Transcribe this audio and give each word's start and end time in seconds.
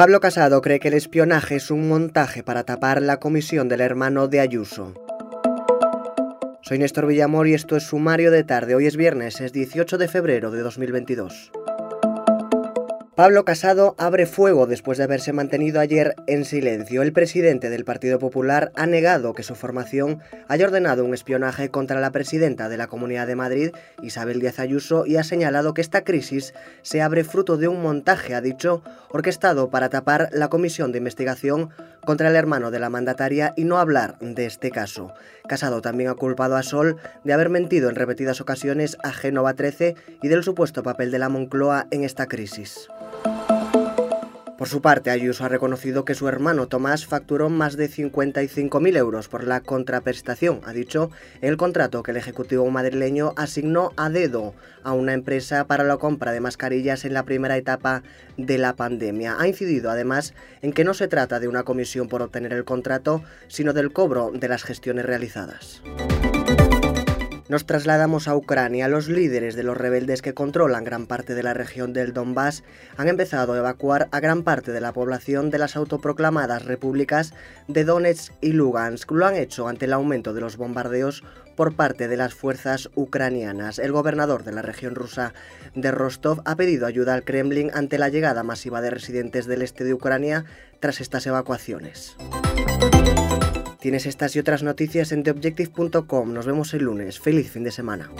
Pablo 0.00 0.18
Casado 0.20 0.62
cree 0.62 0.80
que 0.80 0.88
el 0.88 0.94
espionaje 0.94 1.56
es 1.56 1.70
un 1.70 1.86
montaje 1.86 2.42
para 2.42 2.64
tapar 2.64 3.02
la 3.02 3.18
comisión 3.18 3.68
del 3.68 3.82
hermano 3.82 4.28
de 4.28 4.40
Ayuso. 4.40 4.94
Soy 6.62 6.78
Néstor 6.78 7.06
Villamor 7.06 7.46
y 7.46 7.52
esto 7.52 7.76
es 7.76 7.82
Sumario 7.82 8.30
de 8.30 8.42
Tarde. 8.42 8.74
Hoy 8.74 8.86
es 8.86 8.96
viernes, 8.96 9.42
es 9.42 9.52
18 9.52 9.98
de 9.98 10.08
febrero 10.08 10.50
de 10.52 10.62
2022. 10.62 11.52
Pablo 13.16 13.44
Casado 13.44 13.96
abre 13.98 14.24
fuego 14.24 14.68
después 14.68 14.96
de 14.96 15.04
haberse 15.04 15.32
mantenido 15.32 15.80
ayer 15.80 16.14
en 16.28 16.44
silencio. 16.44 17.02
El 17.02 17.12
presidente 17.12 17.68
del 17.68 17.84
Partido 17.84 18.20
Popular 18.20 18.70
ha 18.76 18.86
negado 18.86 19.34
que 19.34 19.42
su 19.42 19.56
formación 19.56 20.20
haya 20.48 20.66
ordenado 20.66 21.04
un 21.04 21.12
espionaje 21.12 21.70
contra 21.70 22.00
la 22.00 22.12
presidenta 22.12 22.68
de 22.68 22.76
la 22.76 22.86
Comunidad 22.86 23.26
de 23.26 23.34
Madrid, 23.34 23.72
Isabel 24.00 24.40
Díaz 24.40 24.60
Ayuso, 24.60 25.06
y 25.06 25.16
ha 25.16 25.24
señalado 25.24 25.74
que 25.74 25.80
esta 25.80 26.04
crisis 26.04 26.54
se 26.82 27.02
abre 27.02 27.24
fruto 27.24 27.56
de 27.56 27.66
un 27.66 27.82
montaje, 27.82 28.34
ha 28.34 28.40
dicho, 28.40 28.82
orquestado 29.10 29.70
para 29.70 29.90
tapar 29.90 30.28
la 30.32 30.48
comisión 30.48 30.92
de 30.92 30.98
investigación 30.98 31.70
contra 32.04 32.28
el 32.28 32.36
hermano 32.36 32.70
de 32.70 32.78
la 32.78 32.90
mandataria 32.90 33.52
y 33.56 33.64
no 33.64 33.78
hablar 33.78 34.18
de 34.20 34.46
este 34.46 34.70
caso. 34.70 35.12
Casado 35.48 35.82
también 35.82 36.10
ha 36.10 36.14
culpado 36.14 36.56
a 36.56 36.62
Sol 36.62 36.96
de 37.24 37.32
haber 37.32 37.50
mentido 37.50 37.90
en 37.90 37.96
repetidas 37.96 38.40
ocasiones 38.40 38.96
a 39.02 39.12
Génova 39.12 39.54
13 39.54 39.96
y 40.22 40.28
del 40.28 40.44
supuesto 40.44 40.82
papel 40.82 41.10
de 41.10 41.18
la 41.18 41.28
Moncloa 41.28 41.88
en 41.90 42.04
esta 42.04 42.26
crisis. 42.26 42.88
Por 44.60 44.68
su 44.68 44.82
parte, 44.82 45.08
Ayuso 45.08 45.42
ha 45.46 45.48
reconocido 45.48 46.04
que 46.04 46.14
su 46.14 46.28
hermano 46.28 46.68
Tomás 46.68 47.06
facturó 47.06 47.48
más 47.48 47.78
de 47.78 47.88
55.000 47.88 48.94
euros 48.98 49.26
por 49.26 49.42
la 49.42 49.62
contraprestación, 49.62 50.60
ha 50.66 50.74
dicho, 50.74 51.10
el 51.40 51.56
contrato 51.56 52.02
que 52.02 52.10
el 52.10 52.18
Ejecutivo 52.18 52.70
madrileño 52.70 53.32
asignó 53.38 53.92
a 53.96 54.10
dedo 54.10 54.52
a 54.82 54.92
una 54.92 55.14
empresa 55.14 55.66
para 55.66 55.82
la 55.82 55.96
compra 55.96 56.32
de 56.32 56.40
mascarillas 56.40 57.06
en 57.06 57.14
la 57.14 57.24
primera 57.24 57.56
etapa 57.56 58.02
de 58.36 58.58
la 58.58 58.76
pandemia. 58.76 59.36
Ha 59.38 59.48
incidido 59.48 59.90
además 59.90 60.34
en 60.60 60.74
que 60.74 60.84
no 60.84 60.92
se 60.92 61.08
trata 61.08 61.40
de 61.40 61.48
una 61.48 61.62
comisión 61.62 62.08
por 62.08 62.20
obtener 62.20 62.52
el 62.52 62.64
contrato, 62.64 63.22
sino 63.48 63.72
del 63.72 63.94
cobro 63.94 64.30
de 64.30 64.48
las 64.48 64.62
gestiones 64.62 65.06
realizadas. 65.06 65.80
Nos 67.50 67.66
trasladamos 67.66 68.28
a 68.28 68.36
Ucrania. 68.36 68.86
Los 68.86 69.08
líderes 69.08 69.56
de 69.56 69.64
los 69.64 69.76
rebeldes 69.76 70.22
que 70.22 70.34
controlan 70.34 70.84
gran 70.84 71.08
parte 71.08 71.34
de 71.34 71.42
la 71.42 71.52
región 71.52 71.92
del 71.92 72.12
Donbass 72.12 72.62
han 72.96 73.08
empezado 73.08 73.54
a 73.54 73.58
evacuar 73.58 74.06
a 74.12 74.20
gran 74.20 74.44
parte 74.44 74.70
de 74.70 74.80
la 74.80 74.92
población 74.92 75.50
de 75.50 75.58
las 75.58 75.74
autoproclamadas 75.74 76.64
repúblicas 76.64 77.34
de 77.66 77.82
Donetsk 77.82 78.32
y 78.40 78.52
Lugansk. 78.52 79.10
Lo 79.10 79.26
han 79.26 79.34
hecho 79.34 79.66
ante 79.66 79.86
el 79.86 79.94
aumento 79.94 80.32
de 80.32 80.42
los 80.42 80.58
bombardeos 80.58 81.24
por 81.56 81.74
parte 81.74 82.06
de 82.06 82.16
las 82.16 82.34
fuerzas 82.34 82.88
ucranianas. 82.94 83.80
El 83.80 83.90
gobernador 83.90 84.44
de 84.44 84.52
la 84.52 84.62
región 84.62 84.94
rusa 84.94 85.34
de 85.74 85.90
Rostov 85.90 86.42
ha 86.44 86.54
pedido 86.54 86.86
ayuda 86.86 87.14
al 87.14 87.24
Kremlin 87.24 87.72
ante 87.74 87.98
la 87.98 88.10
llegada 88.10 88.44
masiva 88.44 88.80
de 88.80 88.90
residentes 88.90 89.46
del 89.46 89.62
este 89.62 89.82
de 89.82 89.92
Ucrania 89.92 90.44
tras 90.78 91.00
estas 91.00 91.26
evacuaciones. 91.26 92.16
Tienes 93.80 94.06
estas 94.06 94.36
y 94.36 94.38
otras 94.38 94.62
noticias 94.62 95.12
en 95.12 95.22
theobjective.com. 95.22 96.32
Nos 96.32 96.46
vemos 96.46 96.74
el 96.74 96.84
lunes. 96.84 97.18
Feliz 97.18 97.50
fin 97.50 97.64
de 97.64 97.70
semana. 97.70 98.10